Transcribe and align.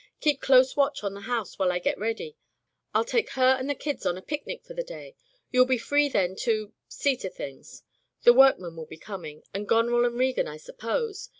Keep 0.19 0.41
close 0.41 0.75
watch 0.75 1.03
on 1.03 1.13
the 1.13 1.19
house 1.21 1.59
while 1.59 1.71
I 1.71 1.77
get 1.77 1.99
ready. 1.99 2.35
FU 2.91 3.03
take 3.03 3.29
her 3.33 3.55
and 3.59 3.69
the 3.69 3.75
kids 3.75 4.03
on 4.03 4.17
a 4.17 4.21
picnic 4.23 4.63
for 4.63 4.73
die 4.73 4.81
day. 4.81 5.15
You'll 5.51 5.67
be 5.67 5.77
free 5.77 6.09
then 6.09 6.35
to— 6.37 6.73
^see 6.89 7.19
to 7.19 7.29
things. 7.29 7.83
The 8.23 8.33
workmen 8.33 8.75
will 8.75 8.87
becoming— 8.87 9.43
and 9.53 9.67
Goneril 9.69 10.05
and 10.05 10.17
Regan, 10.17 10.47
I 10.47 10.57
suppose. 10.57 11.29